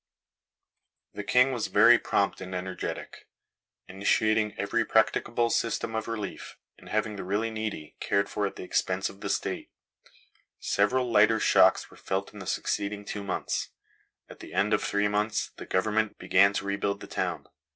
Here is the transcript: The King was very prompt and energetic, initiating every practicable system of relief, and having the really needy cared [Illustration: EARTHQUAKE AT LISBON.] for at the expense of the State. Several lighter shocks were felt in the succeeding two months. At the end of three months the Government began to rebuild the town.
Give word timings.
The 1.13 1.23
King 1.23 1.51
was 1.51 1.67
very 1.67 1.99
prompt 1.99 2.41
and 2.41 2.55
energetic, 2.55 3.27
initiating 3.87 4.57
every 4.57 4.83
practicable 4.83 5.51
system 5.51 5.93
of 5.93 6.07
relief, 6.07 6.57
and 6.79 6.89
having 6.89 7.17
the 7.17 7.23
really 7.23 7.51
needy 7.51 7.97
cared 7.99 8.25
[Illustration: 8.25 8.25
EARTHQUAKE 8.25 8.27
AT 8.27 8.29
LISBON.] 8.31 8.31
for 8.31 8.47
at 8.47 8.55
the 8.55 8.63
expense 8.63 9.09
of 9.09 9.21
the 9.21 9.29
State. 9.29 9.69
Several 10.59 11.11
lighter 11.11 11.39
shocks 11.39 11.91
were 11.91 11.97
felt 11.97 12.33
in 12.33 12.39
the 12.39 12.47
succeeding 12.47 13.05
two 13.05 13.23
months. 13.23 13.69
At 14.27 14.39
the 14.39 14.55
end 14.55 14.73
of 14.73 14.81
three 14.83 15.07
months 15.07 15.51
the 15.57 15.67
Government 15.67 16.17
began 16.17 16.53
to 16.53 16.65
rebuild 16.65 17.01
the 17.01 17.05
town. 17.05 17.45